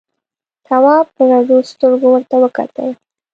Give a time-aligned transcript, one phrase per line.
[0.65, 2.89] تواب په رډو سترګو ورته وکتل.